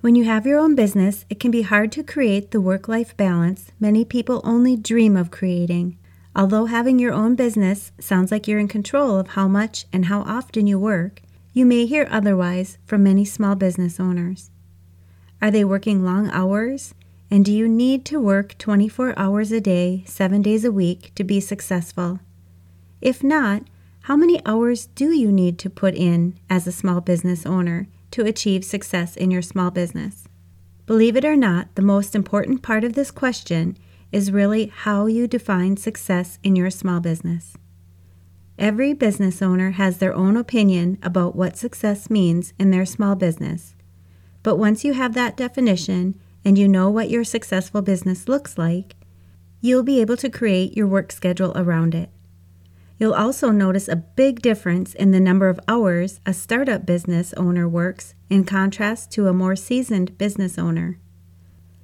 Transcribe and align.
When 0.00 0.14
you 0.14 0.22
have 0.26 0.46
your 0.46 0.60
own 0.60 0.76
business, 0.76 1.24
it 1.28 1.40
can 1.40 1.50
be 1.50 1.62
hard 1.62 1.90
to 1.92 2.04
create 2.04 2.52
the 2.52 2.60
work 2.60 2.86
life 2.86 3.16
balance 3.16 3.72
many 3.80 4.04
people 4.04 4.40
only 4.44 4.76
dream 4.76 5.16
of 5.16 5.32
creating. 5.32 5.98
Although 6.36 6.66
having 6.66 7.00
your 7.00 7.12
own 7.12 7.34
business 7.34 7.90
sounds 7.98 8.30
like 8.30 8.46
you're 8.46 8.60
in 8.60 8.68
control 8.68 9.18
of 9.18 9.30
how 9.30 9.48
much 9.48 9.86
and 9.92 10.04
how 10.04 10.20
often 10.20 10.68
you 10.68 10.78
work, 10.78 11.20
you 11.52 11.66
may 11.66 11.84
hear 11.84 12.06
otherwise 12.12 12.78
from 12.86 13.02
many 13.02 13.24
small 13.24 13.56
business 13.56 13.98
owners. 13.98 14.52
Are 15.42 15.50
they 15.50 15.64
working 15.64 16.04
long 16.04 16.30
hours? 16.30 16.94
And 17.28 17.44
do 17.44 17.52
you 17.52 17.68
need 17.68 18.04
to 18.04 18.20
work 18.20 18.56
24 18.56 19.18
hours 19.18 19.50
a 19.50 19.60
day, 19.60 20.04
seven 20.06 20.42
days 20.42 20.64
a 20.64 20.70
week 20.70 21.10
to 21.16 21.24
be 21.24 21.40
successful? 21.40 22.20
If 23.00 23.24
not, 23.24 23.64
how 24.02 24.16
many 24.16 24.40
hours 24.46 24.86
do 24.94 25.10
you 25.10 25.32
need 25.32 25.58
to 25.58 25.68
put 25.68 25.96
in 25.96 26.38
as 26.48 26.68
a 26.68 26.72
small 26.72 27.00
business 27.00 27.44
owner 27.44 27.88
to 28.12 28.24
achieve 28.24 28.64
success 28.64 29.16
in 29.16 29.30
your 29.30 29.42
small 29.42 29.70
business? 29.70 30.28
Believe 30.86 31.16
it 31.16 31.24
or 31.24 31.36
not, 31.36 31.74
the 31.74 31.82
most 31.82 32.14
important 32.14 32.62
part 32.62 32.84
of 32.84 32.94
this 32.94 33.10
question 33.10 33.76
is 34.10 34.32
really 34.32 34.66
how 34.74 35.06
you 35.06 35.26
define 35.26 35.76
success 35.76 36.38
in 36.42 36.56
your 36.56 36.70
small 36.70 37.00
business. 37.00 37.56
Every 38.58 38.92
business 38.92 39.42
owner 39.42 39.72
has 39.72 39.98
their 39.98 40.14
own 40.14 40.36
opinion 40.36 40.98
about 41.02 41.36
what 41.36 41.56
success 41.56 42.10
means 42.10 42.54
in 42.58 42.70
their 42.70 42.86
small 42.86 43.14
business. 43.14 43.76
But 44.42 44.56
once 44.56 44.84
you 44.84 44.94
have 44.94 45.14
that 45.14 45.36
definition 45.36 46.18
and 46.44 46.56
you 46.56 46.66
know 46.66 46.88
what 46.88 47.10
your 47.10 47.24
successful 47.24 47.82
business 47.82 48.26
looks 48.26 48.56
like, 48.56 48.96
you'll 49.60 49.82
be 49.82 50.00
able 50.00 50.16
to 50.16 50.30
create 50.30 50.76
your 50.76 50.86
work 50.86 51.12
schedule 51.12 51.52
around 51.54 51.94
it. 51.94 52.10
You'll 52.98 53.14
also 53.14 53.50
notice 53.50 53.86
a 53.86 53.96
big 53.96 54.42
difference 54.42 54.92
in 54.92 55.12
the 55.12 55.20
number 55.20 55.48
of 55.48 55.60
hours 55.68 56.20
a 56.26 56.34
startup 56.34 56.84
business 56.84 57.32
owner 57.34 57.68
works 57.68 58.14
in 58.28 58.44
contrast 58.44 59.12
to 59.12 59.28
a 59.28 59.32
more 59.32 59.54
seasoned 59.54 60.18
business 60.18 60.58
owner. 60.58 60.98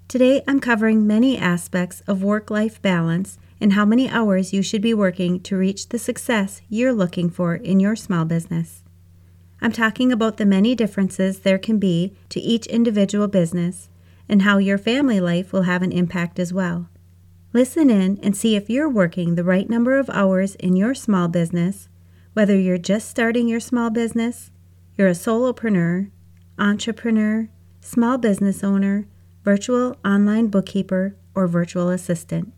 Today, 0.08 0.42
I'm 0.48 0.58
covering 0.58 1.06
many 1.06 1.38
aspects 1.38 2.02
of 2.08 2.22
work 2.22 2.50
life 2.50 2.82
balance 2.82 3.38
and 3.60 3.74
how 3.74 3.84
many 3.84 4.08
hours 4.08 4.52
you 4.52 4.60
should 4.60 4.82
be 4.82 4.92
working 4.92 5.40
to 5.42 5.56
reach 5.56 5.88
the 5.88 5.98
success 5.98 6.60
you're 6.68 6.92
looking 6.92 7.30
for 7.30 7.54
in 7.54 7.78
your 7.78 7.94
small 7.94 8.24
business. 8.24 8.82
I'm 9.60 9.72
talking 9.72 10.10
about 10.10 10.36
the 10.36 10.44
many 10.44 10.74
differences 10.74 11.40
there 11.40 11.58
can 11.58 11.78
be 11.78 12.16
to 12.30 12.40
each 12.40 12.66
individual 12.66 13.28
business 13.28 13.88
and 14.28 14.42
how 14.42 14.58
your 14.58 14.78
family 14.78 15.20
life 15.20 15.52
will 15.52 15.62
have 15.62 15.82
an 15.82 15.92
impact 15.92 16.38
as 16.38 16.52
well. 16.52 16.88
Listen 17.54 17.88
in 17.88 18.18
and 18.20 18.36
see 18.36 18.56
if 18.56 18.68
you're 18.68 18.88
working 18.88 19.36
the 19.36 19.44
right 19.44 19.70
number 19.70 19.96
of 19.96 20.10
hours 20.10 20.56
in 20.56 20.74
your 20.74 20.92
small 20.92 21.28
business, 21.28 21.88
whether 22.32 22.58
you're 22.58 22.76
just 22.76 23.08
starting 23.08 23.46
your 23.46 23.60
small 23.60 23.90
business, 23.90 24.50
you're 24.98 25.06
a 25.06 25.12
solopreneur, 25.12 26.10
entrepreneur, 26.58 27.48
small 27.80 28.18
business 28.18 28.64
owner, 28.64 29.06
virtual 29.44 29.96
online 30.04 30.48
bookkeeper, 30.48 31.14
or 31.32 31.46
virtual 31.46 31.90
assistant. 31.90 32.52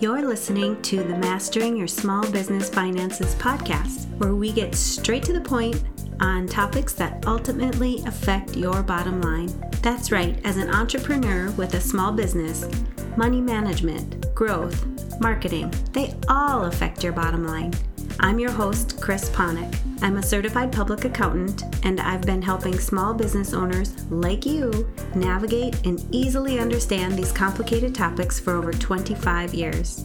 You're 0.00 0.26
listening 0.26 0.80
to 0.82 1.02
the 1.02 1.18
Mastering 1.18 1.76
Your 1.76 1.86
Small 1.86 2.26
Business 2.30 2.70
Finances 2.70 3.34
podcast, 3.34 4.08
where 4.16 4.34
we 4.34 4.52
get 4.52 4.74
straight 4.74 5.22
to 5.24 5.34
the 5.34 5.40
point 5.42 5.82
on 6.20 6.46
topics 6.46 6.92
that 6.94 7.26
ultimately 7.26 8.02
affect 8.06 8.56
your 8.56 8.82
bottom 8.82 9.20
line. 9.20 9.52
That's 9.82 10.10
right, 10.10 10.38
as 10.44 10.56
an 10.56 10.70
entrepreneur 10.70 11.50
with 11.52 11.74
a 11.74 11.80
small 11.80 12.12
business, 12.12 12.68
money 13.16 13.40
management, 13.40 14.34
growth, 14.34 14.86
marketing, 15.20 15.72
they 15.92 16.14
all 16.28 16.64
affect 16.64 17.04
your 17.04 17.12
bottom 17.12 17.46
line. 17.46 17.72
I'm 18.20 18.38
your 18.38 18.52
host, 18.52 19.00
Chris 19.00 19.28
Ponick. 19.30 19.76
I'm 20.02 20.16
a 20.16 20.22
certified 20.22 20.70
public 20.72 21.04
accountant, 21.04 21.64
and 21.84 22.00
I've 22.00 22.22
been 22.22 22.42
helping 22.42 22.78
small 22.78 23.12
business 23.14 23.52
owners 23.52 24.08
like 24.10 24.46
you 24.46 24.88
navigate 25.14 25.84
and 25.86 26.04
easily 26.10 26.58
understand 26.58 27.14
these 27.14 27.32
complicated 27.32 27.94
topics 27.94 28.38
for 28.38 28.54
over 28.54 28.72
25 28.72 29.54
years. 29.54 30.04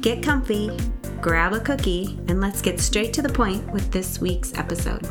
Get 0.00 0.22
comfy, 0.22 0.70
grab 1.20 1.52
a 1.52 1.60
cookie, 1.60 2.18
and 2.28 2.40
let's 2.40 2.62
get 2.62 2.80
straight 2.80 3.12
to 3.12 3.20
the 3.20 3.28
point 3.28 3.70
with 3.70 3.92
this 3.92 4.18
week's 4.18 4.54
episode. 4.54 5.06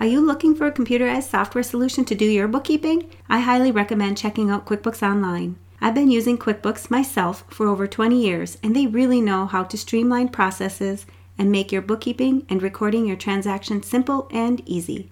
Are 0.00 0.06
you 0.06 0.22
looking 0.22 0.54
for 0.54 0.66
a 0.66 0.72
computerized 0.72 1.28
software 1.28 1.62
solution 1.62 2.06
to 2.06 2.14
do 2.14 2.24
your 2.24 2.48
bookkeeping? 2.48 3.10
I 3.28 3.40
highly 3.40 3.70
recommend 3.70 4.16
checking 4.16 4.48
out 4.48 4.64
QuickBooks 4.64 5.06
Online. 5.06 5.58
I've 5.82 5.94
been 5.94 6.10
using 6.10 6.38
QuickBooks 6.38 6.90
myself 6.90 7.44
for 7.50 7.68
over 7.68 7.86
20 7.86 8.18
years, 8.18 8.56
and 8.62 8.74
they 8.74 8.86
really 8.86 9.20
know 9.20 9.44
how 9.44 9.64
to 9.64 9.76
streamline 9.76 10.30
processes 10.30 11.04
and 11.36 11.52
make 11.52 11.70
your 11.70 11.82
bookkeeping 11.82 12.46
and 12.48 12.62
recording 12.62 13.04
your 13.04 13.16
transactions 13.18 13.86
simple 13.86 14.28
and 14.32 14.66
easy. 14.66 15.10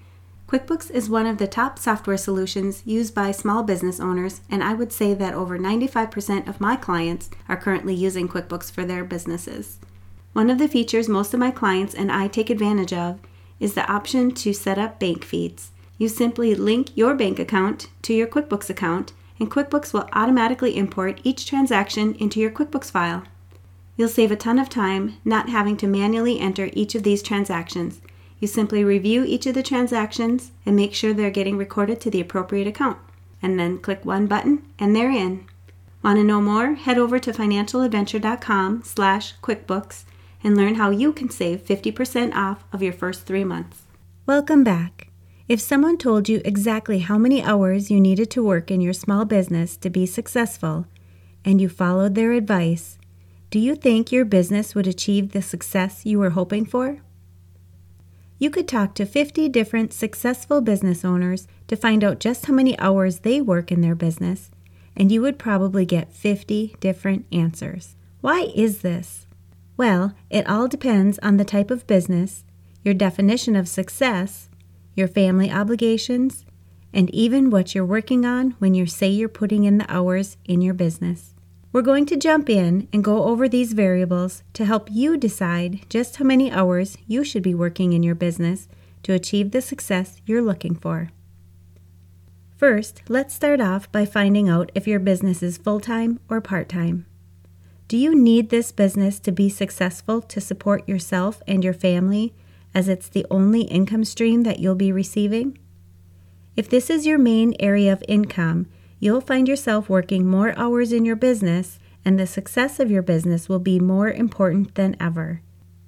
QuickBooks 0.50 0.90
is 0.90 1.08
one 1.08 1.26
of 1.26 1.38
the 1.38 1.46
top 1.46 1.78
software 1.78 2.16
solutions 2.16 2.82
used 2.84 3.14
by 3.14 3.30
small 3.30 3.62
business 3.62 4.00
owners, 4.00 4.40
and 4.50 4.64
I 4.64 4.74
would 4.74 4.92
say 4.92 5.14
that 5.14 5.32
over 5.32 5.56
95% 5.56 6.48
of 6.48 6.60
my 6.60 6.74
clients 6.74 7.30
are 7.48 7.56
currently 7.56 7.94
using 7.94 8.28
QuickBooks 8.28 8.68
for 8.68 8.84
their 8.84 9.04
businesses. 9.04 9.78
One 10.32 10.50
of 10.50 10.58
the 10.58 10.66
features 10.66 11.08
most 11.08 11.32
of 11.32 11.38
my 11.38 11.52
clients 11.52 11.94
and 11.94 12.10
I 12.10 12.26
take 12.26 12.50
advantage 12.50 12.92
of 12.92 13.20
is 13.60 13.74
the 13.74 13.88
option 13.88 14.32
to 14.32 14.52
set 14.52 14.76
up 14.76 14.98
bank 14.98 15.24
feeds. 15.24 15.70
You 15.98 16.08
simply 16.08 16.56
link 16.56 16.96
your 16.96 17.14
bank 17.14 17.38
account 17.38 17.86
to 18.02 18.12
your 18.12 18.26
QuickBooks 18.26 18.68
account, 18.68 19.12
and 19.38 19.48
QuickBooks 19.48 19.92
will 19.92 20.08
automatically 20.12 20.76
import 20.76 21.20
each 21.22 21.46
transaction 21.46 22.16
into 22.16 22.40
your 22.40 22.50
QuickBooks 22.50 22.90
file. 22.90 23.22
You'll 23.96 24.08
save 24.08 24.32
a 24.32 24.36
ton 24.36 24.58
of 24.58 24.68
time 24.68 25.16
not 25.24 25.48
having 25.48 25.76
to 25.76 25.86
manually 25.86 26.40
enter 26.40 26.70
each 26.72 26.96
of 26.96 27.04
these 27.04 27.22
transactions. 27.22 28.00
You 28.40 28.48
simply 28.48 28.82
review 28.82 29.22
each 29.24 29.46
of 29.46 29.54
the 29.54 29.62
transactions 29.62 30.50
and 30.64 30.74
make 30.74 30.94
sure 30.94 31.12
they're 31.12 31.30
getting 31.30 31.58
recorded 31.58 32.00
to 32.00 32.10
the 32.10 32.22
appropriate 32.22 32.66
account. 32.66 32.98
And 33.42 33.60
then 33.60 33.78
click 33.78 34.04
one 34.04 34.26
button 34.26 34.64
and 34.78 34.96
they're 34.96 35.10
in. 35.10 35.46
Want 36.02 36.16
to 36.16 36.24
know 36.24 36.40
more? 36.40 36.74
Head 36.74 36.96
over 36.96 37.18
to 37.18 37.32
financialadventure.com 37.32 38.82
slash 38.84 39.34
QuickBooks 39.42 40.04
and 40.42 40.56
learn 40.56 40.76
how 40.76 40.88
you 40.88 41.12
can 41.12 41.28
save 41.28 41.64
50% 41.64 42.34
off 42.34 42.64
of 42.72 42.82
your 42.82 42.94
first 42.94 43.26
three 43.26 43.44
months. 43.44 43.82
Welcome 44.24 44.64
back. 44.64 45.08
If 45.46 45.60
someone 45.60 45.98
told 45.98 46.28
you 46.28 46.40
exactly 46.44 47.00
how 47.00 47.18
many 47.18 47.42
hours 47.42 47.90
you 47.90 48.00
needed 48.00 48.30
to 48.30 48.42
work 48.42 48.70
in 48.70 48.80
your 48.80 48.94
small 48.94 49.26
business 49.26 49.76
to 49.78 49.90
be 49.90 50.06
successful, 50.06 50.86
and 51.44 51.60
you 51.60 51.68
followed 51.68 52.14
their 52.14 52.32
advice, 52.32 52.98
do 53.50 53.58
you 53.58 53.74
think 53.74 54.12
your 54.12 54.24
business 54.24 54.74
would 54.74 54.86
achieve 54.86 55.32
the 55.32 55.42
success 55.42 56.06
you 56.06 56.18
were 56.18 56.30
hoping 56.30 56.64
for? 56.64 57.00
You 58.40 58.48
could 58.48 58.66
talk 58.66 58.94
to 58.94 59.04
50 59.04 59.50
different 59.50 59.92
successful 59.92 60.62
business 60.62 61.04
owners 61.04 61.46
to 61.68 61.76
find 61.76 62.02
out 62.02 62.20
just 62.20 62.46
how 62.46 62.54
many 62.54 62.76
hours 62.78 63.18
they 63.18 63.42
work 63.42 63.70
in 63.70 63.82
their 63.82 63.94
business, 63.94 64.50
and 64.96 65.12
you 65.12 65.20
would 65.20 65.38
probably 65.38 65.84
get 65.84 66.14
50 66.14 66.74
different 66.80 67.26
answers. 67.30 67.96
Why 68.22 68.50
is 68.54 68.80
this? 68.80 69.26
Well, 69.76 70.14
it 70.30 70.48
all 70.48 70.68
depends 70.68 71.18
on 71.18 71.36
the 71.36 71.44
type 71.44 71.70
of 71.70 71.86
business, 71.86 72.44
your 72.82 72.94
definition 72.94 73.56
of 73.56 73.68
success, 73.68 74.48
your 74.94 75.06
family 75.06 75.50
obligations, 75.50 76.46
and 76.94 77.14
even 77.14 77.50
what 77.50 77.74
you're 77.74 77.84
working 77.84 78.24
on 78.24 78.52
when 78.52 78.72
you 78.72 78.86
say 78.86 79.08
you're 79.08 79.28
putting 79.28 79.64
in 79.64 79.76
the 79.76 79.92
hours 79.92 80.38
in 80.46 80.62
your 80.62 80.74
business. 80.74 81.34
We're 81.72 81.82
going 81.82 82.06
to 82.06 82.16
jump 82.16 82.50
in 82.50 82.88
and 82.92 83.04
go 83.04 83.24
over 83.24 83.48
these 83.48 83.74
variables 83.74 84.42
to 84.54 84.64
help 84.64 84.88
you 84.90 85.16
decide 85.16 85.86
just 85.88 86.16
how 86.16 86.24
many 86.24 86.50
hours 86.50 86.98
you 87.06 87.22
should 87.22 87.44
be 87.44 87.54
working 87.54 87.92
in 87.92 88.02
your 88.02 88.16
business 88.16 88.66
to 89.04 89.12
achieve 89.12 89.52
the 89.52 89.62
success 89.62 90.20
you're 90.26 90.42
looking 90.42 90.74
for. 90.74 91.10
First, 92.56 93.02
let's 93.08 93.34
start 93.34 93.60
off 93.60 93.90
by 93.92 94.04
finding 94.04 94.48
out 94.48 94.72
if 94.74 94.88
your 94.88 94.98
business 94.98 95.44
is 95.44 95.58
full 95.58 95.78
time 95.78 96.18
or 96.28 96.40
part 96.40 96.68
time. 96.68 97.06
Do 97.86 97.96
you 97.96 98.14
need 98.14 98.50
this 98.50 98.72
business 98.72 99.20
to 99.20 99.32
be 99.32 99.48
successful 99.48 100.20
to 100.22 100.40
support 100.40 100.88
yourself 100.88 101.40
and 101.46 101.62
your 101.62 101.72
family, 101.72 102.34
as 102.74 102.88
it's 102.88 103.08
the 103.08 103.26
only 103.30 103.62
income 103.62 104.04
stream 104.04 104.42
that 104.42 104.58
you'll 104.58 104.74
be 104.74 104.92
receiving? 104.92 105.56
If 106.56 106.68
this 106.68 106.90
is 106.90 107.06
your 107.06 107.18
main 107.18 107.54
area 107.60 107.92
of 107.92 108.02
income, 108.08 108.66
you'll 109.00 109.20
find 109.20 109.48
yourself 109.48 109.88
working 109.88 110.26
more 110.26 110.56
hours 110.56 110.92
in 110.92 111.04
your 111.04 111.16
business 111.16 111.80
and 112.04 112.18
the 112.18 112.26
success 112.26 112.78
of 112.78 112.90
your 112.90 113.02
business 113.02 113.48
will 113.48 113.58
be 113.58 113.80
more 113.80 114.10
important 114.10 114.74
than 114.74 114.96
ever. 115.00 115.42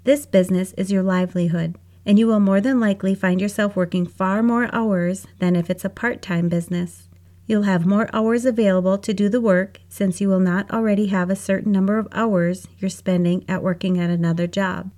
This 0.04 0.26
business 0.26 0.72
is 0.72 0.90
your 0.90 1.02
livelihood, 1.02 1.76
and 2.04 2.18
you 2.18 2.26
will 2.26 2.40
more 2.40 2.60
than 2.60 2.80
likely 2.80 3.14
find 3.14 3.40
yourself 3.40 3.76
working 3.76 4.06
far 4.06 4.42
more 4.42 4.74
hours 4.74 5.26
than 5.38 5.54
if 5.54 5.70
it's 5.70 5.84
a 5.84 5.90
part 5.90 6.20
time 6.20 6.48
business. 6.48 7.08
You'll 7.46 7.62
have 7.62 7.86
more 7.86 8.08
hours 8.12 8.44
available 8.44 8.98
to 8.98 9.14
do 9.14 9.28
the 9.28 9.40
work 9.40 9.80
since 9.88 10.20
you 10.20 10.28
will 10.28 10.40
not 10.40 10.70
already 10.70 11.06
have 11.06 11.30
a 11.30 11.36
certain 11.36 11.72
number 11.72 11.98
of 11.98 12.08
hours 12.12 12.66
you're 12.78 12.88
spending 12.88 13.44
at 13.48 13.62
working 13.62 13.98
at 13.98 14.10
another 14.10 14.46
job. 14.46 14.90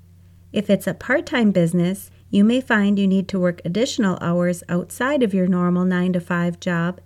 If 0.53 0.71
it's 0.71 0.87
a 0.87 0.95
part 0.95 1.27
time 1.27 1.51
business, 1.51 2.11
you 2.31 2.45
may 2.45 2.61
find 2.61 2.99
you 2.99 3.07
need 3.07 3.29
to 3.29 3.41
work 3.41 3.61
additional 3.65 4.19
hours 4.21 4.63
outside 4.69 5.23
of 5.23 5.35
your 5.35 5.47
normal 5.47 5.85
9 5.85 6.13
to 6.15 6.21
5 6.21 6.61
job. 6.61 7.01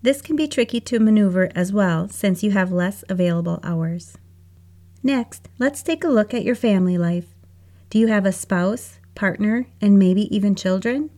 This 0.00 0.22
can 0.22 0.36
be 0.36 0.46
tricky 0.46 0.80
to 0.82 1.00
maneuver 1.00 1.50
as 1.54 1.72
well 1.72 2.08
since 2.08 2.42
you 2.42 2.52
have 2.52 2.70
less 2.70 3.04
available 3.08 3.58
hours. 3.62 4.16
Next, 5.02 5.48
let's 5.58 5.82
take 5.82 6.04
a 6.04 6.08
look 6.08 6.32
at 6.32 6.44
your 6.44 6.54
family 6.54 6.96
life. 6.96 7.34
Do 7.90 7.98
you 7.98 8.06
have 8.08 8.26
a 8.26 8.32
spouse, 8.32 8.98
partner, 9.14 9.66
and 9.80 9.98
maybe 9.98 10.34
even 10.34 10.54
children? 10.54 11.10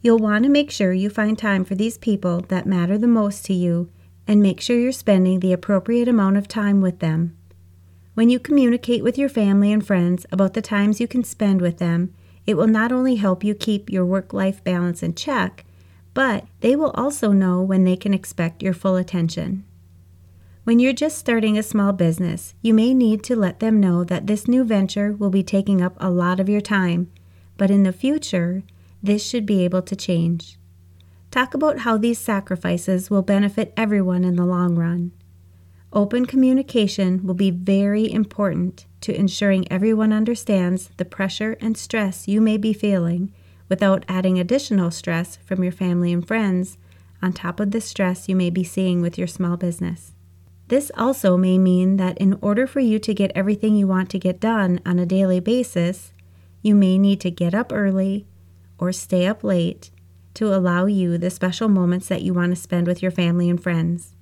You'll 0.00 0.18
want 0.18 0.44
to 0.44 0.50
make 0.50 0.70
sure 0.70 0.92
you 0.92 1.10
find 1.10 1.38
time 1.38 1.64
for 1.64 1.74
these 1.74 1.98
people 1.98 2.40
that 2.48 2.66
matter 2.66 2.98
the 2.98 3.06
most 3.06 3.44
to 3.46 3.54
you 3.54 3.90
and 4.26 4.42
make 4.42 4.60
sure 4.60 4.78
you're 4.78 4.92
spending 4.92 5.40
the 5.40 5.52
appropriate 5.52 6.08
amount 6.08 6.36
of 6.36 6.48
time 6.48 6.80
with 6.80 7.00
them. 7.00 7.36
When 8.14 8.30
you 8.30 8.38
communicate 8.38 9.02
with 9.02 9.16
your 9.16 9.28
family 9.28 9.72
and 9.72 9.86
friends 9.86 10.26
about 10.30 10.54
the 10.54 10.62
times 10.62 11.00
you 11.00 11.08
can 11.08 11.24
spend 11.24 11.60
with 11.60 11.78
them, 11.78 12.14
it 12.46 12.54
will 12.54 12.66
not 12.66 12.92
only 12.92 13.16
help 13.16 13.44
you 13.44 13.54
keep 13.54 13.90
your 13.90 14.04
work 14.04 14.32
life 14.32 14.62
balance 14.64 15.02
in 15.02 15.14
check, 15.14 15.64
but 16.14 16.46
they 16.60 16.76
will 16.76 16.90
also 16.90 17.32
know 17.32 17.62
when 17.62 17.84
they 17.84 17.96
can 17.96 18.12
expect 18.12 18.62
your 18.62 18.74
full 18.74 18.96
attention. 18.96 19.64
When 20.64 20.78
you're 20.78 20.92
just 20.92 21.18
starting 21.18 21.58
a 21.58 21.62
small 21.62 21.92
business, 21.92 22.54
you 22.62 22.72
may 22.72 22.94
need 22.94 23.24
to 23.24 23.34
let 23.34 23.60
them 23.60 23.80
know 23.80 24.04
that 24.04 24.26
this 24.26 24.46
new 24.46 24.62
venture 24.62 25.12
will 25.12 25.30
be 25.30 25.42
taking 25.42 25.82
up 25.82 25.96
a 25.98 26.10
lot 26.10 26.38
of 26.38 26.48
your 26.48 26.60
time, 26.60 27.10
but 27.56 27.70
in 27.70 27.82
the 27.82 27.92
future, 27.92 28.62
this 29.02 29.26
should 29.26 29.44
be 29.44 29.64
able 29.64 29.82
to 29.82 29.96
change. 29.96 30.58
Talk 31.32 31.54
about 31.54 31.80
how 31.80 31.96
these 31.96 32.18
sacrifices 32.18 33.10
will 33.10 33.22
benefit 33.22 33.72
everyone 33.76 34.22
in 34.24 34.36
the 34.36 34.44
long 34.44 34.76
run. 34.76 35.12
Open 35.92 36.26
communication 36.26 37.26
will 37.26 37.34
be 37.34 37.50
very 37.50 38.10
important 38.10 38.86
to 39.00 39.14
ensuring 39.14 39.70
everyone 39.70 40.12
understands 40.12 40.90
the 40.96 41.04
pressure 41.04 41.56
and 41.60 41.76
stress 41.76 42.28
you 42.28 42.40
may 42.40 42.56
be 42.56 42.72
feeling 42.72 43.32
without 43.72 44.04
adding 44.06 44.38
additional 44.38 44.90
stress 44.90 45.36
from 45.46 45.62
your 45.62 45.72
family 45.72 46.12
and 46.12 46.28
friends 46.28 46.76
on 47.22 47.32
top 47.32 47.58
of 47.58 47.70
the 47.70 47.80
stress 47.80 48.28
you 48.28 48.36
may 48.36 48.50
be 48.50 48.62
seeing 48.62 49.00
with 49.00 49.16
your 49.16 49.26
small 49.26 49.56
business. 49.56 50.12
This 50.68 50.92
also 50.94 51.38
may 51.38 51.56
mean 51.56 51.96
that 51.96 52.18
in 52.18 52.36
order 52.42 52.66
for 52.66 52.80
you 52.80 52.98
to 52.98 53.14
get 53.14 53.32
everything 53.34 53.74
you 53.74 53.86
want 53.86 54.10
to 54.10 54.18
get 54.18 54.40
done 54.40 54.78
on 54.84 54.98
a 54.98 55.06
daily 55.06 55.40
basis, 55.40 56.12
you 56.60 56.74
may 56.74 56.98
need 56.98 57.18
to 57.22 57.30
get 57.30 57.54
up 57.54 57.72
early, 57.72 58.26
or 58.76 58.92
stay 58.92 59.26
up 59.26 59.42
late 59.42 59.90
to 60.34 60.54
allow 60.54 60.84
you 60.84 61.16
the 61.16 61.30
special 61.30 61.70
moments 61.70 62.08
that 62.08 62.20
you 62.20 62.34
want 62.34 62.52
to 62.52 62.60
spend 62.60 62.86
with 62.86 63.00
your 63.00 63.10
family 63.10 63.48
and 63.48 63.62
friends. 63.62 64.14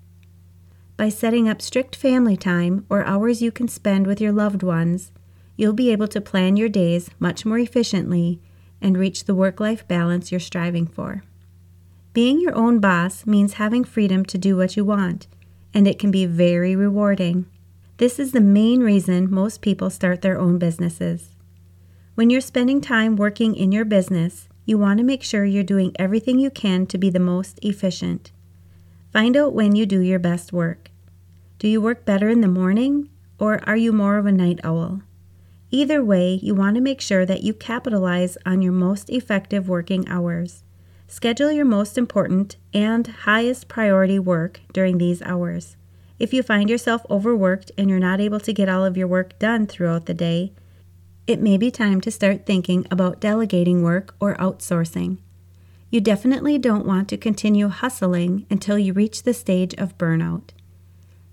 By 0.96 1.08
setting 1.08 1.48
up 1.48 1.60
strict 1.60 1.96
family 1.96 2.36
time 2.36 2.86
or 2.88 3.02
hours 3.02 3.42
you 3.42 3.50
can 3.50 3.66
spend 3.66 4.06
with 4.06 4.20
your 4.20 4.32
loved 4.32 4.62
ones, 4.62 5.10
you'll 5.56 5.72
be 5.72 5.90
able 5.90 6.06
to 6.06 6.20
plan 6.20 6.56
your 6.56 6.68
days 6.68 7.10
much 7.18 7.44
more 7.44 7.58
efficiently 7.58 8.40
and 8.80 8.96
reach 8.96 9.24
the 9.24 9.34
work 9.34 9.60
life 9.60 9.86
balance 9.86 10.30
you're 10.30 10.40
striving 10.40 10.86
for. 10.86 11.22
Being 12.12 12.40
your 12.40 12.54
own 12.54 12.80
boss 12.80 13.26
means 13.26 13.54
having 13.54 13.84
freedom 13.84 14.24
to 14.24 14.38
do 14.38 14.56
what 14.56 14.76
you 14.76 14.84
want, 14.84 15.28
and 15.72 15.86
it 15.86 15.98
can 15.98 16.10
be 16.10 16.26
very 16.26 16.74
rewarding. 16.74 17.46
This 17.98 18.18
is 18.18 18.32
the 18.32 18.40
main 18.40 18.80
reason 18.80 19.30
most 19.30 19.60
people 19.60 19.90
start 19.90 20.22
their 20.22 20.38
own 20.38 20.58
businesses. 20.58 21.36
When 22.14 22.30
you're 22.30 22.40
spending 22.40 22.80
time 22.80 23.16
working 23.16 23.54
in 23.54 23.72
your 23.72 23.84
business, 23.84 24.48
you 24.64 24.78
want 24.78 24.98
to 24.98 25.04
make 25.04 25.22
sure 25.22 25.44
you're 25.44 25.62
doing 25.62 25.92
everything 25.98 26.38
you 26.38 26.50
can 26.50 26.86
to 26.86 26.98
be 26.98 27.10
the 27.10 27.20
most 27.20 27.58
efficient. 27.62 28.32
Find 29.12 29.36
out 29.36 29.54
when 29.54 29.74
you 29.74 29.86
do 29.86 30.00
your 30.00 30.18
best 30.18 30.52
work. 30.52 30.90
Do 31.58 31.68
you 31.68 31.80
work 31.80 32.04
better 32.04 32.28
in 32.28 32.40
the 32.40 32.48
morning, 32.48 33.08
or 33.38 33.60
are 33.68 33.76
you 33.76 33.92
more 33.92 34.18
of 34.18 34.26
a 34.26 34.32
night 34.32 34.60
owl? 34.64 35.02
Either 35.72 36.02
way, 36.02 36.34
you 36.42 36.54
want 36.54 36.74
to 36.74 36.80
make 36.80 37.00
sure 37.00 37.24
that 37.24 37.42
you 37.44 37.54
capitalize 37.54 38.36
on 38.44 38.60
your 38.60 38.72
most 38.72 39.08
effective 39.08 39.68
working 39.68 40.08
hours. 40.08 40.64
Schedule 41.06 41.52
your 41.52 41.64
most 41.64 41.96
important 41.96 42.56
and 42.74 43.06
highest 43.06 43.68
priority 43.68 44.18
work 44.18 44.60
during 44.72 44.98
these 44.98 45.22
hours. 45.22 45.76
If 46.18 46.34
you 46.34 46.42
find 46.42 46.68
yourself 46.68 47.06
overworked 47.08 47.72
and 47.78 47.88
you're 47.88 47.98
not 47.98 48.20
able 48.20 48.40
to 48.40 48.52
get 48.52 48.68
all 48.68 48.84
of 48.84 48.96
your 48.96 49.08
work 49.08 49.38
done 49.38 49.66
throughout 49.66 50.06
the 50.06 50.14
day, 50.14 50.52
it 51.26 51.40
may 51.40 51.56
be 51.56 51.70
time 51.70 52.00
to 52.00 52.10
start 52.10 52.46
thinking 52.46 52.86
about 52.90 53.20
delegating 53.20 53.82
work 53.82 54.14
or 54.20 54.36
outsourcing. 54.36 55.18
You 55.90 56.00
definitely 56.00 56.58
don't 56.58 56.86
want 56.86 57.08
to 57.08 57.16
continue 57.16 57.68
hustling 57.68 58.46
until 58.50 58.78
you 58.78 58.92
reach 58.92 59.22
the 59.22 59.34
stage 59.34 59.74
of 59.74 59.98
burnout. 59.98 60.50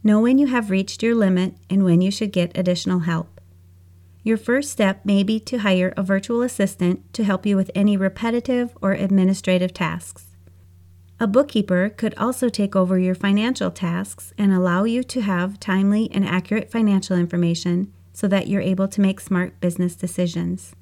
Know 0.04 0.20
when 0.20 0.38
you 0.38 0.48
have 0.48 0.70
reached 0.70 1.04
your 1.04 1.16
limit 1.16 1.56
and 1.70 1.84
when 1.84 2.02
you 2.02 2.12
should 2.12 2.32
get 2.32 2.58
additional 2.58 3.00
help. 3.00 3.37
Your 4.28 4.36
first 4.36 4.72
step 4.72 5.06
may 5.06 5.24
be 5.24 5.40
to 5.40 5.60
hire 5.60 5.94
a 5.96 6.04
virtual 6.04 6.42
assistant 6.42 7.14
to 7.14 7.24
help 7.24 7.46
you 7.46 7.56
with 7.56 7.72
any 7.74 7.96
repetitive 7.96 8.78
or 8.82 8.92
administrative 8.92 9.74
tasks. 9.74 10.36
A 11.18 11.26
bookkeeper 11.26 11.88
could 11.88 12.14
also 12.16 12.50
take 12.50 12.76
over 12.76 13.00
your 13.00 13.16
financial 13.16 13.72
tasks 13.72 14.34
and 14.38 14.52
allow 14.52 14.84
you 14.84 15.02
to 15.02 15.22
have 15.22 15.62
timely 15.62 16.12
and 16.12 16.26
accurate 16.26 16.70
financial 16.70 17.16
information 17.16 17.94
so 18.12 18.28
that 18.28 18.50
you're 18.50 18.60
able 18.60 18.90
to 18.90 19.00
make 19.00 19.22
smart 19.22 19.62
business 19.62 19.96
decisions. 19.96 20.76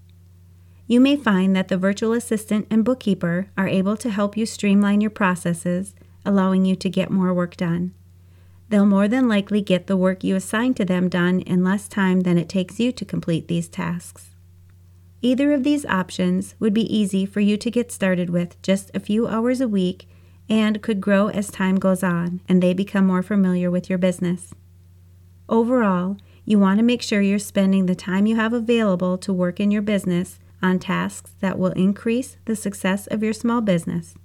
You 0.88 1.00
may 1.00 1.15
find 1.15 1.56
that 1.56 1.68
the 1.68 1.77
virtual 1.77 2.13
assistant 2.13 2.65
and 2.71 2.83
bookkeeper 2.83 3.51
are 3.56 3.68
able 3.68 3.95
to 3.98 4.09
help 4.09 4.36
you 4.36 4.48
streamline 4.48 5.01
your 5.01 5.12
processes, 5.12 5.94
allowing 6.25 6.65
you 6.65 6.75
to 6.77 6.89
get 6.89 7.12
more 7.12 7.31
work 7.31 7.56
done. 7.56 7.94
They'll 8.69 8.85
more 8.85 9.07
than 9.07 9.27
likely 9.27 9.62
get 9.62 9.88
the 9.88 9.97
work 9.97 10.23
you 10.23 10.35
assign 10.35 10.73
to 10.75 10.85
them 10.85 11.07
done 11.07 11.41
in 11.41 11.63
less 11.63 11.88
time 11.88 12.21
than 12.21 12.38
it 12.38 12.50
takes 12.50 12.79
you 12.79 12.91
to 12.94 13.06
complete 13.06 13.47
these 13.47 13.67
tasks. 13.67 14.31
Either 15.21 15.53
of 15.53 15.63
these 15.63 15.85
options 15.85 16.56
would 16.59 16.73
be 16.73 16.95
easy 16.95 17.25
for 17.25 17.39
you 17.39 17.57
to 17.57 17.71
get 17.71 17.91
started 17.91 18.29
with 18.29 18.62
just 18.62 18.91
a 18.94 19.00
few 19.00 19.27
hours 19.27 19.62
a 19.62 19.67
week 19.67 20.07
and 20.50 20.81
could 20.81 21.01
grow 21.01 21.27
as 21.29 21.50
time 21.50 21.77
goes 21.77 22.03
on 22.03 22.41
and 22.47 22.62
they 22.62 22.73
become 22.73 23.07
more 23.07 23.23
familiar 23.23 23.71
with 23.71 23.89
your 23.89 23.97
business. 23.97 24.53
Overall, 25.50 26.17
you 26.44 26.59
want 26.59 26.77
to 26.77 26.83
make 26.83 27.01
sure 27.01 27.21
you're 27.21 27.39
spending 27.39 27.86
the 27.86 27.95
time 27.95 28.25
you 28.25 28.36
have 28.36 28.53
available 28.53 29.17
to 29.17 29.34
work 29.34 29.60
in 29.60 29.72
your 29.72 29.81
business 29.81 30.39
on 30.62 30.79
tasks 30.79 31.34
that 31.39 31.57
will 31.57 31.72
increase 31.72 32.38
the 32.45 32.55
success 32.55 33.07
of 33.07 33.24
your 33.24 33.34
small 33.34 33.62
business. 33.62 34.15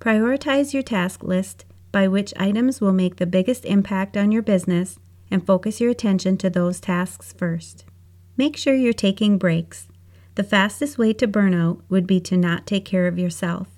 Prioritize 0.00 0.72
your 0.72 0.82
task 0.82 1.22
list 1.22 1.64
by 1.92 2.08
which 2.08 2.34
items 2.36 2.80
will 2.80 2.92
make 2.92 3.16
the 3.16 3.26
biggest 3.26 3.64
impact 3.64 4.16
on 4.16 4.32
your 4.32 4.42
business 4.42 4.98
and 5.30 5.46
focus 5.46 5.80
your 5.80 5.90
attention 5.90 6.36
to 6.38 6.50
those 6.50 6.80
tasks 6.80 7.32
first. 7.32 7.84
Make 8.36 8.56
sure 8.56 8.74
you're 8.74 8.92
taking 8.92 9.38
breaks. 9.38 9.88
The 10.34 10.42
fastest 10.42 10.96
way 10.96 11.12
to 11.14 11.28
burnout 11.28 11.82
would 11.90 12.06
be 12.06 12.18
to 12.20 12.36
not 12.36 12.66
take 12.66 12.86
care 12.86 13.06
of 13.06 13.18
yourself. 13.18 13.68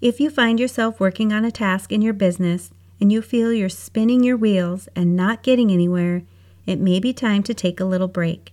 If 0.00 0.20
you 0.20 0.28
find 0.28 0.58
yourself 0.58 0.98
working 0.98 1.32
on 1.32 1.44
a 1.44 1.52
task 1.52 1.92
in 1.92 2.02
your 2.02 2.12
business 2.12 2.72
and 3.00 3.12
you 3.12 3.22
feel 3.22 3.52
you're 3.52 3.68
spinning 3.68 4.24
your 4.24 4.36
wheels 4.36 4.88
and 4.96 5.16
not 5.16 5.42
getting 5.42 5.70
anywhere, 5.70 6.24
it 6.66 6.80
may 6.80 6.98
be 6.98 7.12
time 7.12 7.42
to 7.44 7.54
take 7.54 7.78
a 7.78 7.84
little 7.84 8.08
break. 8.08 8.52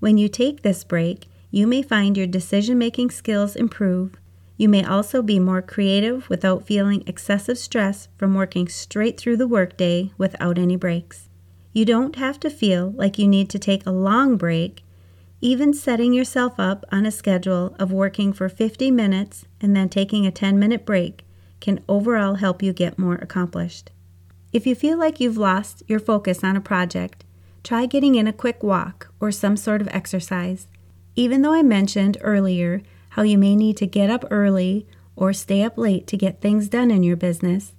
When 0.00 0.16
you 0.18 0.28
take 0.28 0.62
this 0.62 0.82
break, 0.82 1.26
you 1.50 1.66
may 1.66 1.82
find 1.82 2.16
your 2.16 2.26
decision 2.26 2.78
making 2.78 3.10
skills 3.10 3.54
improve. 3.54 4.16
You 4.62 4.68
may 4.68 4.84
also 4.84 5.22
be 5.22 5.40
more 5.40 5.60
creative 5.60 6.30
without 6.30 6.68
feeling 6.68 7.02
excessive 7.04 7.58
stress 7.58 8.06
from 8.16 8.36
working 8.36 8.68
straight 8.68 9.18
through 9.18 9.38
the 9.38 9.48
workday 9.48 10.12
without 10.16 10.56
any 10.56 10.76
breaks. 10.76 11.28
You 11.72 11.84
don't 11.84 12.14
have 12.14 12.38
to 12.38 12.48
feel 12.48 12.92
like 12.92 13.18
you 13.18 13.26
need 13.26 13.50
to 13.50 13.58
take 13.58 13.84
a 13.84 13.90
long 13.90 14.36
break. 14.36 14.84
Even 15.40 15.74
setting 15.74 16.12
yourself 16.12 16.60
up 16.60 16.84
on 16.92 17.04
a 17.04 17.10
schedule 17.10 17.74
of 17.80 17.90
working 17.90 18.32
for 18.32 18.48
50 18.48 18.92
minutes 18.92 19.46
and 19.60 19.74
then 19.74 19.88
taking 19.88 20.28
a 20.28 20.30
10 20.30 20.60
minute 20.60 20.86
break 20.86 21.24
can 21.60 21.82
overall 21.88 22.36
help 22.36 22.62
you 22.62 22.72
get 22.72 23.00
more 23.00 23.16
accomplished. 23.16 23.90
If 24.52 24.64
you 24.64 24.76
feel 24.76 24.96
like 24.96 25.18
you've 25.18 25.36
lost 25.36 25.82
your 25.88 25.98
focus 25.98 26.44
on 26.44 26.54
a 26.54 26.60
project, 26.60 27.24
try 27.64 27.86
getting 27.86 28.14
in 28.14 28.28
a 28.28 28.32
quick 28.32 28.62
walk 28.62 29.12
or 29.18 29.32
some 29.32 29.56
sort 29.56 29.80
of 29.80 29.88
exercise. 29.88 30.68
Even 31.16 31.42
though 31.42 31.52
I 31.52 31.64
mentioned 31.64 32.16
earlier 32.20 32.80
how 33.12 33.22
you 33.22 33.36
may 33.36 33.54
need 33.54 33.76
to 33.76 33.86
get 33.86 34.08
up 34.08 34.24
early 34.30 34.86
or 35.16 35.34
stay 35.34 35.62
up 35.62 35.76
late 35.76 36.06
to 36.06 36.16
get 36.16 36.40
things 36.40 36.68
done 36.68 36.90
in 36.90 37.02
your 37.02 37.16
business, 37.16 37.74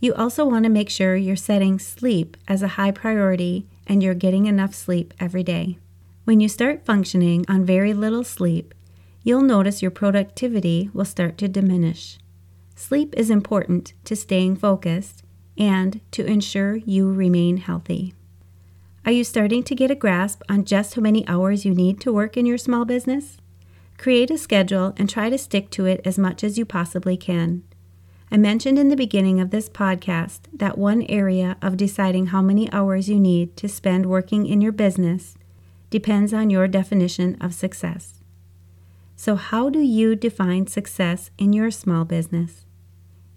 you 0.00 0.14
also 0.14 0.46
want 0.46 0.64
to 0.64 0.70
make 0.70 0.88
sure 0.88 1.16
you're 1.16 1.36
setting 1.36 1.78
sleep 1.78 2.34
as 2.48 2.62
a 2.62 2.68
high 2.68 2.90
priority 2.90 3.66
and 3.86 4.02
you're 4.02 4.14
getting 4.14 4.46
enough 4.46 4.74
sleep 4.74 5.12
every 5.20 5.42
day. 5.42 5.76
When 6.24 6.40
you 6.40 6.48
start 6.48 6.86
functioning 6.86 7.44
on 7.46 7.66
very 7.66 7.92
little 7.92 8.24
sleep, 8.24 8.72
you'll 9.22 9.42
notice 9.42 9.82
your 9.82 9.90
productivity 9.90 10.88
will 10.94 11.04
start 11.04 11.36
to 11.38 11.48
diminish. 11.48 12.18
Sleep 12.74 13.12
is 13.18 13.28
important 13.28 13.92
to 14.04 14.16
staying 14.16 14.56
focused 14.56 15.22
and 15.58 16.00
to 16.12 16.24
ensure 16.24 16.76
you 16.76 17.12
remain 17.12 17.58
healthy. 17.58 18.14
Are 19.04 19.12
you 19.12 19.24
starting 19.24 19.62
to 19.64 19.74
get 19.74 19.90
a 19.90 19.94
grasp 19.94 20.40
on 20.48 20.64
just 20.64 20.94
how 20.94 21.02
many 21.02 21.28
hours 21.28 21.66
you 21.66 21.74
need 21.74 22.00
to 22.00 22.12
work 22.12 22.38
in 22.38 22.46
your 22.46 22.56
small 22.56 22.86
business? 22.86 23.36
Create 24.00 24.30
a 24.30 24.38
schedule 24.38 24.94
and 24.96 25.10
try 25.10 25.28
to 25.28 25.36
stick 25.36 25.68
to 25.68 25.84
it 25.84 26.00
as 26.06 26.16
much 26.16 26.42
as 26.42 26.56
you 26.56 26.64
possibly 26.64 27.18
can. 27.18 27.62
I 28.30 28.38
mentioned 28.38 28.78
in 28.78 28.88
the 28.88 28.96
beginning 28.96 29.42
of 29.42 29.50
this 29.50 29.68
podcast 29.68 30.38
that 30.54 30.78
one 30.78 31.02
area 31.02 31.58
of 31.60 31.76
deciding 31.76 32.28
how 32.28 32.40
many 32.40 32.72
hours 32.72 33.10
you 33.10 33.20
need 33.20 33.58
to 33.58 33.68
spend 33.68 34.06
working 34.06 34.46
in 34.46 34.62
your 34.62 34.72
business 34.72 35.34
depends 35.90 36.32
on 36.32 36.48
your 36.48 36.66
definition 36.66 37.36
of 37.42 37.52
success. 37.52 38.22
So, 39.16 39.36
how 39.36 39.68
do 39.68 39.80
you 39.80 40.16
define 40.16 40.66
success 40.66 41.30
in 41.36 41.52
your 41.52 41.70
small 41.70 42.06
business? 42.06 42.64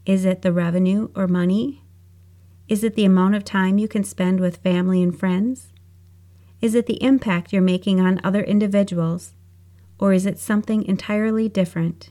Is 0.05 0.23
it 0.23 0.43
the 0.43 0.53
revenue 0.53 1.09
or 1.13 1.27
money? 1.27 1.83
Is 2.69 2.85
it 2.85 2.95
the 2.95 3.03
amount 3.03 3.35
of 3.35 3.43
time 3.43 3.79
you 3.79 3.89
can 3.89 4.05
spend 4.05 4.39
with 4.39 4.63
family 4.63 5.03
and 5.03 5.19
friends? 5.19 5.73
Is 6.61 6.73
it 6.73 6.85
the 6.85 7.03
impact 7.03 7.51
you're 7.51 7.61
making 7.61 7.99
on 7.99 8.21
other 8.23 8.43
individuals? 8.43 9.33
Or 9.99 10.13
is 10.13 10.25
it 10.25 10.39
something 10.39 10.83
entirely 10.83 11.49
different? 11.49 12.09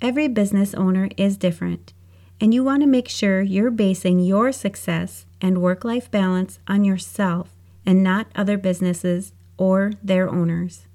Every 0.00 0.28
business 0.28 0.74
owner 0.74 1.08
is 1.16 1.36
different 1.36 1.92
and 2.40 2.52
you 2.52 2.62
want 2.62 2.82
to 2.82 2.86
make 2.86 3.08
sure 3.08 3.40
you're 3.40 3.70
basing 3.70 4.20
your 4.20 4.52
success 4.52 5.26
and 5.40 5.62
work 5.62 5.84
life 5.84 6.10
balance 6.10 6.58
on 6.68 6.84
yourself 6.84 7.54
and 7.84 8.02
not 8.02 8.26
other 8.34 8.58
businesses 8.58 9.32
or 9.56 9.92
their 10.02 10.28
owners. 10.28 10.86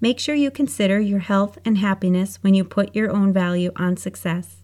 Make 0.00 0.18
sure 0.18 0.34
you 0.34 0.50
consider 0.50 1.00
your 1.00 1.20
health 1.20 1.58
and 1.64 1.78
happiness 1.78 2.38
when 2.40 2.54
you 2.54 2.64
put 2.64 2.94
your 2.94 3.10
own 3.10 3.32
value 3.32 3.72
on 3.76 3.96
success. 3.96 4.56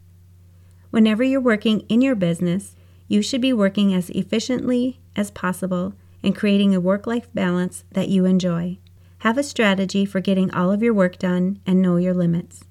Whenever 0.90 1.22
you're 1.22 1.40
working 1.40 1.80
in 1.88 2.00
your 2.00 2.14
business, 2.14 2.74
you 3.06 3.22
should 3.22 3.40
be 3.40 3.52
working 3.52 3.92
as 3.94 4.10
efficiently 4.10 5.00
as 5.16 5.30
possible 5.30 5.94
and 6.22 6.36
creating 6.36 6.74
a 6.74 6.80
work 6.80 7.06
life 7.06 7.28
balance 7.34 7.84
that 7.92 8.08
you 8.08 8.24
enjoy. 8.24 8.78
Have 9.20 9.36
a 9.36 9.42
strategy 9.42 10.06
for 10.06 10.20
getting 10.20 10.50
all 10.50 10.72
of 10.72 10.82
your 10.82 10.94
work 10.94 11.18
done 11.18 11.60
and 11.66 11.82
know 11.82 11.98
your 11.98 12.14
limits. 12.14 12.64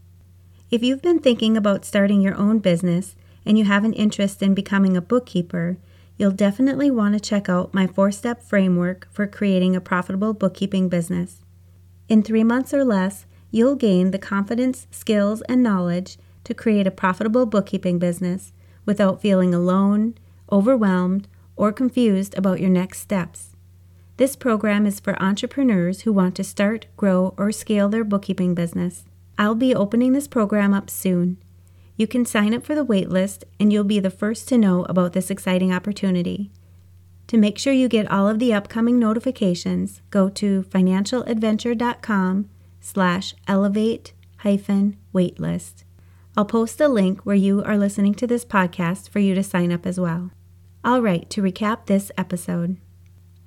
If 0.72 0.82
you've 0.82 1.01
been 1.01 1.20
thinking 1.20 1.56
about 1.56 1.86
starting 1.86 2.22
your 2.22 2.34
own 2.34 2.58
business 2.58 3.15
and 3.46 3.56
you 3.56 3.65
have 3.65 3.84
an 3.84 3.94
interest 3.94 4.41
in 4.41 4.56
becoming 4.56 4.98
a 4.98 5.01
bookkeeper, 5.01 5.77
you'll 6.18 6.32
definitely 6.32 6.89
want 6.89 7.13
to 7.13 7.20
check 7.20 7.50
out 7.50 7.75
my 7.75 7.86
four 7.86 8.12
step 8.12 8.41
framework 8.41 9.08
for 9.12 9.27
creating 9.27 9.75
a 9.75 9.82
profitable 9.82 10.34
bookkeeping 10.34 10.89
business. 10.89 11.44
In 12.08 12.24
three 12.24 12.44
months 12.44 12.74
or 12.74 12.84
less, 12.84 13.27
you'll 13.51 13.75
gain 13.75 14.10
the 14.10 14.18
confidence, 14.18 14.88
skills, 14.89 15.44
and 15.44 15.62
knowledge 15.62 16.18
to 16.46 16.56
create 16.56 16.88
a 16.88 16.91
profitable 16.91 17.46
bookkeeping 17.46 18.00
business 18.00 18.53
without 18.88 19.22
feeling 19.22 19.53
alone, 19.53 20.15
overwhelmed, 20.51 21.27
or 21.56 21.72
confused 21.72 22.36
about 22.36 22.60
your 22.60 22.72
next 22.72 23.01
steps. 23.01 23.56
This 24.20 24.36
program 24.36 24.86
is 24.86 25.00
for 25.00 25.18
entrepreneurs 25.24 26.02
who 26.02 26.12
want 26.12 26.36
to 26.36 26.44
start, 26.44 26.88
grow, 26.98 27.34
or 27.38 27.54
scale 27.54 27.88
their 27.88 28.04
bookkeeping 28.04 28.54
business. 28.54 29.06
I'll 29.38 29.56
be 29.56 29.74
opening 29.74 30.12
this 30.12 30.28
program 30.28 30.74
up 30.74 30.90
soon. 30.90 31.38
You 31.96 32.06
can 32.06 32.26
sign 32.26 32.54
up 32.54 32.66
for 32.66 32.76
the 32.76 32.86
waitlist 32.86 33.46
and 33.62 33.72
you'll 33.72 33.86
be 33.86 34.02
the 34.02 34.10
first 34.10 34.50
to 34.50 34.58
know 34.58 34.84
about 34.90 35.14
this 35.14 35.32
exciting 35.32 35.72
opportunity. 35.72 36.52
To 37.28 37.38
make 37.38 37.58
sure 37.58 37.72
you 37.72 37.88
get 37.88 38.12
all 38.12 38.28
of 38.28 38.40
the 38.40 38.54
upcoming 38.54 39.00
notifications, 39.00 40.02
go 40.10 40.28
to 40.28 40.64
financialadventure.com 40.64 42.50
slash 42.82 43.34
elevate 43.48 44.12
hyphen 44.40 44.98
waitlist. 45.16 45.86
I'll 46.36 46.44
post 46.44 46.82
a 46.82 46.90
link 46.90 47.22
where 47.22 47.38
you 47.38 47.64
are 47.64 47.78
listening 47.78 48.16
to 48.16 48.28
this 48.28 48.44
podcast 48.44 49.08
for 49.08 49.20
you 49.20 49.34
to 49.34 49.44
sign 49.44 49.72
up 49.72 49.86
as 49.86 49.98
well. 49.98 50.32
All 50.84 51.02
right, 51.02 51.30
to 51.30 51.42
recap 51.42 51.86
this 51.86 52.12
episode. 52.18 52.76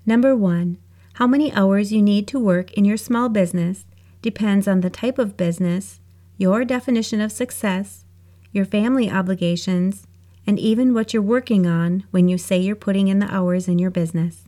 Number 0.04 0.35
one, 0.35 0.78
how 1.14 1.26
many 1.26 1.52
hours 1.52 1.92
you 1.92 2.02
need 2.02 2.26
to 2.28 2.38
work 2.38 2.73
in 2.73 2.85
your 2.85 2.97
small 2.97 3.28
business 3.28 3.85
depends 4.21 4.66
on 4.66 4.80
the 4.80 4.90
type 4.90 5.18
of 5.18 5.37
business, 5.37 6.00
your 6.38 6.64
definition 6.64 7.21
of 7.21 7.30
success, 7.30 8.04
your 8.50 8.64
family 8.64 9.11
obligations, 9.11 10.06
and 10.47 10.59
even 10.59 10.94
what 10.94 11.12
you're 11.12 11.23
working 11.23 11.66
on 11.66 12.04
when 12.11 12.28
you 12.28 12.37
say 12.37 12.59
you're 12.59 12.75
putting 12.75 13.09
in 13.09 13.18
the 13.18 13.32
hours 13.32 13.68
in 13.68 13.78
your 13.78 13.90
business. 13.90 14.44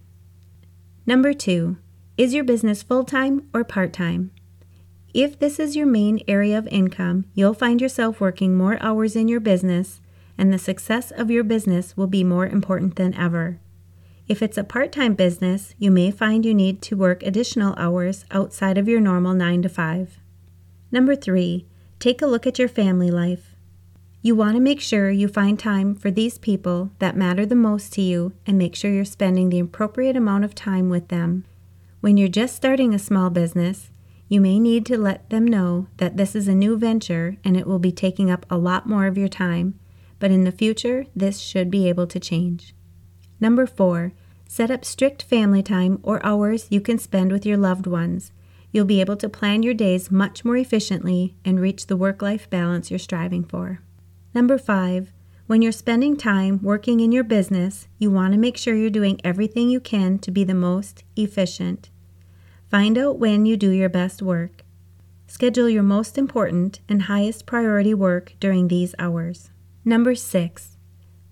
Number 1.07 1.33
two, 1.33 1.77
is 2.17 2.35
your 2.35 2.45
business 2.45 2.83
full 2.83 3.05
time 3.05 3.49
or 3.53 3.65
part 3.65 3.93
time? 3.93 4.31
If 5.13 5.39
this 5.39 5.61
is 5.61 5.77
your 5.77 5.87
main 5.87 6.21
area 6.27 6.59
of 6.59 6.67
income, 6.69 7.27
you'll 7.35 7.55
find 7.55 7.81
yourself 7.81 8.21
working 8.21 8.57
more 8.57 8.83
hours 8.83 9.15
in 9.15 9.29
your 9.29 9.41
business, 9.41 10.01
and 10.37 10.53
the 10.53 10.59
success 10.59 11.13
of 11.13 11.31
your 11.31 11.45
business 11.45 11.97
will 11.97 12.09
be 12.09 12.25
more 12.25 12.47
important 12.47 12.97
than 12.97 13.15
ever. 13.15 13.61
If 14.27 14.41
it's 14.41 14.57
a 14.57 14.65
part 14.65 14.91
time 14.91 15.15
business, 15.15 15.75
you 15.79 15.91
may 15.91 16.11
find 16.11 16.47
you 16.47 16.55
need 16.55 16.81
to 16.83 16.97
work 16.97 17.23
additional 17.23 17.75
hours 17.77 18.25
outside 18.31 18.79
of 18.79 18.89
your 18.89 19.01
normal 19.01 19.35
9 19.35 19.63
to 19.63 19.69
5. 19.69 20.19
Number 20.91 21.15
three, 21.15 21.67
take 21.99 22.23
a 22.23 22.27
look 22.27 22.47
at 22.47 22.59
your 22.59 22.69
family 22.69 23.11
life. 23.11 23.55
You 24.23 24.35
want 24.35 24.57
to 24.57 24.61
make 24.61 24.81
sure 24.81 25.11
you 25.11 25.29
find 25.29 25.59
time 25.59 25.95
for 25.95 26.11
these 26.11 26.39
people 26.39 26.91
that 27.01 27.19
matter 27.19 27.45
the 27.45 27.55
most 27.55 27.93
to 27.95 28.01
you 28.01 28.33
and 28.47 28.57
make 28.57 28.75
sure 28.75 28.91
you're 28.91 29.05
spending 29.05 29.51
the 29.51 29.61
appropriate 29.61 30.17
amount 30.17 30.47
of 30.47 30.55
time 30.55 30.89
with 30.89 31.09
them. 31.09 31.45
When 32.01 32.17
you're 32.17 32.29
just 32.29 32.57
starting 32.57 32.95
a 32.95 32.99
small 32.99 33.29
business, 33.29 33.91
you 34.29 34.41
may 34.41 34.59
need 34.59 34.87
to 34.87 34.97
let 34.97 35.29
them 35.29 35.47
know 35.47 35.89
that 35.99 36.17
this 36.17 36.35
is 36.35 36.49
a 36.49 36.55
new 36.55 36.79
venture 36.79 37.37
and 37.45 37.59
it 37.59 37.67
will 37.67 37.79
be 37.79 37.93
taking 37.93 38.31
up 38.31 38.47
a 38.49 38.57
lot 38.57 38.89
more 38.89 39.07
of 39.07 39.19
your 39.19 39.29
time, 39.29 39.79
but 40.19 40.31
in 40.31 40.45
the 40.45 40.53
future, 40.53 41.05
this 41.15 41.41
should 41.41 41.71
be 41.71 41.87
able 41.91 42.07
to 42.07 42.19
change. 42.19 42.75
Number 43.41 43.67
four, 43.67 44.13
set 44.47 44.71
up 44.71 44.85
strict 44.85 45.23
family 45.23 45.63
time 45.63 45.99
or 46.03 46.25
hours 46.25 46.67
you 46.71 46.81
can 46.81 46.99
spend 46.99 47.33
with 47.33 47.45
your 47.45 47.57
loved 47.57 47.87
ones. 47.87 48.33
You'll 48.73 48.85
be 48.85 49.01
able 49.01 49.17
to 49.17 49.29
plan 49.29 49.63
your 49.63 49.75
days 49.75 50.11
much 50.11 50.45
more 50.45 50.57
efficiently 50.57 51.37
and 51.45 51.61
reach 51.61 51.87
the 51.87 51.97
work 51.97 52.23
life 52.23 52.49
balance 52.51 52.91
you're 52.91 52.99
striving 52.99 53.45
for. 53.45 53.81
Number 54.35 54.59
five, 54.59 55.13
when 55.47 55.61
you're 55.61 55.73
spending 55.73 56.17
time 56.17 56.61
working 56.63 57.01
in 57.01 57.13
your 57.13 57.23
business, 57.23 57.87
you 57.99 58.11
want 58.11 58.33
to 58.33 58.39
make 58.39 58.57
sure 58.57 58.75
you're 58.75 58.91
doing 58.91 59.21
everything 59.23 59.69
you 59.69 59.79
can 59.79 60.19
to 60.21 60.31
be 60.31 60.43
the 60.43 60.55
most 60.55 61.05
efficient. 61.17 61.91
Find 62.71 62.97
out 62.97 63.19
when 63.19 63.45
you 63.45 63.57
do 63.57 63.71
your 63.71 63.91
best 63.91 64.23
work. 64.23 64.65
Schedule 65.27 65.69
your 65.69 65.83
most 65.83 66.17
important 66.17 66.81
and 66.89 67.03
highest 67.03 67.45
priority 67.45 67.93
work 67.93 68.35
during 68.41 68.69
these 68.69 68.95
hours. 68.99 69.51
Number 69.85 70.15
six, 70.15 70.74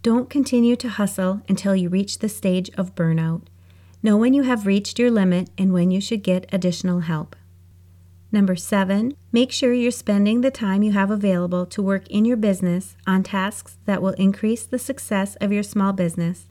don't 0.03 0.29
continue 0.29 0.75
to 0.75 0.89
hustle 0.89 1.43
until 1.49 1.77
you 1.77 1.89
reach 1.89 2.19
the 2.19 2.29
stage 2.29 2.71
of 2.77 2.95
burnout. 2.97 3.43
Know 4.03 4.17
when 4.17 4.35
you 4.35 4.43
have 4.43 4.67
reached 4.67 4.99
your 4.99 5.13
limit 5.13 5.49
and 5.57 5.73
when 5.73 5.93
you 5.93 6.01
should 6.01 6.25
get 6.25 6.53
additional 6.53 7.01
help. 7.01 7.37
Number 8.33 8.57
seven, 8.57 9.15
make 9.31 9.53
sure 9.53 9.73
you're 9.73 9.93
spending 9.93 10.41
the 10.41 10.51
time 10.51 10.83
you 10.83 10.91
have 10.93 11.11
available 11.11 11.67
to 11.67 11.83
work 11.83 12.09
in 12.09 12.25
your 12.25 12.37
business 12.37 12.97
on 13.07 13.23
tasks 13.23 13.79
that 13.85 14.03
will 14.03 14.15
increase 14.15 14.65
the 14.65 14.79
success 14.79 15.37
of 15.37 15.53
your 15.53 15.63
small 15.63 15.93
business. 15.93 16.49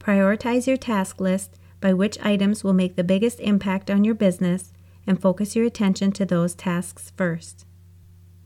Prioritize 0.00 0.66
your 0.66 0.78
task 0.78 1.20
list 1.20 1.58
by 1.80 1.92
which 1.92 2.18
items 2.22 2.64
will 2.64 2.72
make 2.72 2.96
the 2.96 3.04
biggest 3.04 3.38
impact 3.38 3.88
on 3.88 4.02
your 4.02 4.14
business 4.14 4.72
and 5.06 5.20
focus 5.20 5.54
your 5.54 5.66
attention 5.66 6.10
to 6.12 6.24
those 6.24 6.54
tasks 6.54 7.12
first. 7.16 7.66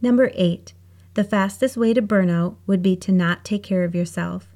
Number 0.02 0.32
eight, 0.34 0.74
the 1.14 1.24
fastest 1.24 1.76
way 1.76 1.94
to 1.94 2.02
burnout 2.02 2.56
would 2.66 2.82
be 2.82 2.96
to 2.96 3.12
not 3.12 3.44
take 3.44 3.62
care 3.62 3.84
of 3.84 3.94
yourself. 3.94 4.48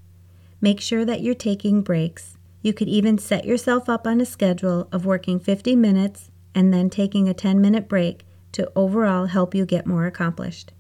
Make 0.61 0.81
sure 0.81 1.05
that 1.05 1.21
you're 1.21 1.35
taking 1.35 1.83
breaks. 1.83 2.37
You 2.63 2.73
could 2.73 2.89
even 2.89 3.17
set 3.17 3.45
yourself 3.45 3.89
up 3.89 4.07
on 4.07 4.21
a 4.21 4.27
schedule 4.27 4.89
of 4.91 5.07
working 5.07 5.39
50 5.39 5.77
minutes 5.77 6.31
and 6.55 6.75
then 6.75 6.91
taking 6.91 7.29
a 7.29 7.35
10 7.35 7.61
minute 7.61 7.89
break 7.89 8.25
to 8.53 8.71
overall 8.75 9.27
help 9.27 9.55
you 9.55 9.65
get 9.65 9.87
more 9.87 10.07
accomplished. 10.07 10.73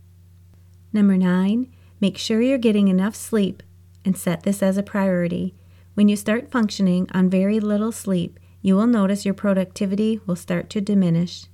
Number 0.92 1.16
nine, 1.16 1.72
make 2.00 2.18
sure 2.18 2.40
you're 2.40 2.58
getting 2.58 2.88
enough 2.88 3.14
sleep 3.14 3.62
and 4.04 4.16
set 4.16 4.42
this 4.42 4.62
as 4.62 4.76
a 4.76 4.82
priority. 4.82 5.54
When 5.94 6.08
you 6.08 6.16
start 6.16 6.50
functioning 6.50 7.08
on 7.12 7.30
very 7.30 7.60
little 7.60 7.92
sleep, 7.92 8.40
you 8.62 8.74
will 8.74 8.86
notice 8.86 9.24
your 9.24 9.34
productivity 9.34 10.20
will 10.26 10.36
start 10.36 10.70
to 10.70 10.80
diminish. 10.80 11.46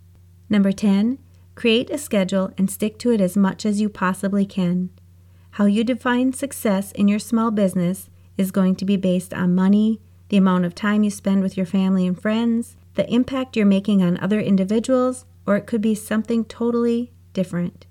Number 0.48 0.72
10, 0.72 1.18
Create 1.54 1.90
a 1.90 1.98
schedule 1.98 2.52
and 2.58 2.70
stick 2.70 2.98
to 2.98 3.12
it 3.12 3.20
as 3.20 3.36
much 3.36 3.64
as 3.64 3.80
you 3.80 3.88
possibly 3.88 4.44
can. 4.44 4.90
How 5.52 5.66
you 5.66 5.84
define 5.84 6.32
success 6.32 6.90
in 6.92 7.06
your 7.06 7.20
small 7.20 7.50
business 7.50 8.10
is 8.36 8.50
going 8.50 8.74
to 8.76 8.84
be 8.84 8.96
based 8.96 9.32
on 9.32 9.54
money, 9.54 10.00
the 10.28 10.36
amount 10.36 10.64
of 10.64 10.74
time 10.74 11.04
you 11.04 11.10
spend 11.10 11.42
with 11.42 11.56
your 11.56 11.66
family 11.66 12.06
and 12.06 12.20
friends, 12.20 12.76
the 12.94 13.08
impact 13.12 13.56
you're 13.56 13.66
making 13.66 14.02
on 14.02 14.18
other 14.18 14.40
individuals, 14.40 15.24
or 15.46 15.56
it 15.56 15.66
could 15.66 15.80
be 15.80 15.94
something 15.94 16.44
totally 16.44 17.12
different. 17.32 17.86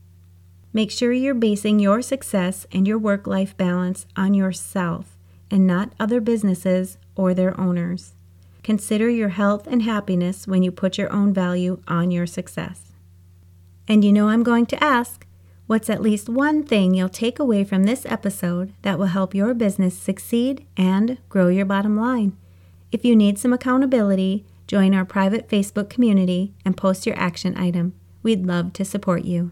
Make 0.74 0.92
sure 0.92 1.14
you're 1.14 1.36
basing 1.36 1.80
your 1.80 2.02
success 2.02 2.66
and 2.72 2.88
your 2.88 2.98
work 2.98 3.28
life 3.28 3.56
balance 3.56 4.08
on 4.18 4.34
yourself 4.34 5.18
and 5.52 5.68
not 5.68 5.94
other 6.00 6.20
businesses 6.20 6.98
or 7.16 7.34
their 7.34 7.60
owners. 7.60 8.16
Consider 8.64 9.10
your 9.10 9.30
health 9.30 9.68
and 9.68 9.84
happiness 9.84 10.48
when 10.48 10.64
you 10.64 10.72
put 10.72 10.98
your 10.98 11.14
own 11.14 11.34
value 11.34 11.80
on 11.88 12.10
your 12.12 12.26
success. 12.26 12.93
And 13.88 14.04
you 14.04 14.14
know 14.14 14.30
I'm 14.30 14.44
going 14.44 14.66
to 14.68 14.84
ask 14.84 15.26
what's 15.68 15.90
at 15.90 16.02
least 16.02 16.30
one 16.30 16.64
thing 16.64 16.94
you'll 16.94 17.10
take 17.10 17.40
away 17.40 17.64
from 17.64 17.84
this 17.84 18.06
episode 18.06 18.74
that 18.82 18.98
will 18.98 19.08
help 19.08 19.34
your 19.36 19.54
business 19.54 19.98
succeed 19.98 20.66
and 20.78 21.18
grow 21.30 21.48
your 21.48 21.66
bottom 21.66 21.98
line? 21.98 22.38
If 22.92 23.04
you 23.04 23.16
need 23.16 23.40
some 23.40 23.54
accountability, 23.54 24.46
join 24.68 24.94
our 24.94 25.06
private 25.06 25.50
Facebook 25.50 25.90
community 25.90 26.54
and 26.64 26.78
post 26.78 27.06
your 27.06 27.18
action 27.18 27.58
item. 27.58 27.94
We'd 28.22 28.46
love 28.46 28.74
to 28.74 28.86
support 28.86 29.26
you. 29.26 29.52